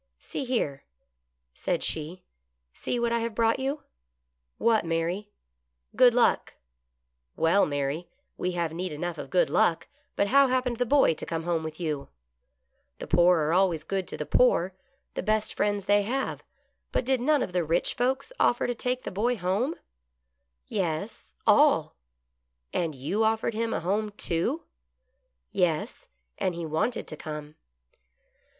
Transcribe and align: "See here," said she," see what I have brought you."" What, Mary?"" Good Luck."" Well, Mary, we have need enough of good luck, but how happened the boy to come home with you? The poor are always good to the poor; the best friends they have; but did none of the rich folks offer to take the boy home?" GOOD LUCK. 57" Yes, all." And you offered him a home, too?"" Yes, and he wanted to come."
"See 0.31 0.45
here," 0.45 0.83
said 1.53 1.83
she," 1.83 2.23
see 2.73 2.99
what 2.99 3.11
I 3.11 3.19
have 3.19 3.35
brought 3.35 3.59
you."" 3.59 3.83
What, 4.57 4.83
Mary?"" 4.83 5.29
Good 5.95 6.15
Luck."" 6.15 6.55
Well, 7.45 7.67
Mary, 7.67 8.09
we 8.35 8.53
have 8.53 8.73
need 8.73 8.91
enough 8.91 9.19
of 9.19 9.29
good 9.29 9.47
luck, 9.47 9.87
but 10.15 10.29
how 10.29 10.47
happened 10.47 10.77
the 10.77 10.87
boy 10.87 11.13
to 11.13 11.25
come 11.27 11.43
home 11.43 11.61
with 11.61 11.79
you? 11.79 12.07
The 12.97 13.05
poor 13.05 13.41
are 13.41 13.53
always 13.53 13.83
good 13.83 14.07
to 14.07 14.17
the 14.17 14.25
poor; 14.25 14.73
the 15.13 15.21
best 15.21 15.53
friends 15.53 15.85
they 15.85 16.01
have; 16.01 16.41
but 16.91 17.05
did 17.05 17.21
none 17.21 17.43
of 17.43 17.53
the 17.53 17.63
rich 17.63 17.93
folks 17.93 18.33
offer 18.39 18.65
to 18.65 18.73
take 18.73 19.03
the 19.03 19.11
boy 19.11 19.35
home?" 19.35 19.73
GOOD 19.73 19.73
LUCK. 19.77 19.79
57" 20.63 20.65
Yes, 20.83 21.35
all." 21.45 21.95
And 22.73 22.95
you 22.95 23.23
offered 23.23 23.53
him 23.53 23.71
a 23.71 23.79
home, 23.81 24.09
too?"" 24.13 24.63
Yes, 25.51 26.07
and 26.39 26.55
he 26.55 26.65
wanted 26.65 27.07
to 27.07 27.15
come." 27.15 27.53